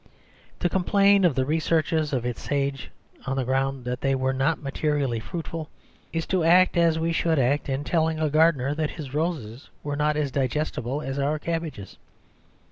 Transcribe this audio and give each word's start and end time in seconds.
To 0.61 0.67
complain 0.67 1.23
of 1.25 1.35
the 1.35 1.45
researches 1.45 2.11
of 2.11 2.25
its 2.25 2.41
sages 2.41 2.87
on 3.27 3.37
the 3.37 3.43
ground 3.43 3.85
that 3.85 4.01
they 4.01 4.15
were 4.15 4.33
not 4.33 4.59
materially 4.59 5.19
fruitful, 5.19 5.69
is 6.11 6.25
to 6.25 6.43
act 6.43 6.75
as 6.75 6.97
we 6.97 7.11
should 7.11 7.37
act 7.37 7.69
in 7.69 7.83
telling 7.83 8.19
a 8.19 8.27
gardener 8.31 8.73
that 8.73 8.89
his 8.89 9.13
roses 9.13 9.69
were 9.83 9.95
not 9.95 10.17
as 10.17 10.31
digestible 10.31 11.03
as 11.03 11.19
our 11.19 11.37
cabbages. 11.37 11.97